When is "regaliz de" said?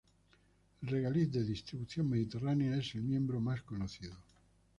0.89-1.43